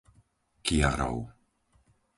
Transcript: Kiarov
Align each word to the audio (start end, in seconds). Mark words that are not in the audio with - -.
Kiarov 0.65 1.17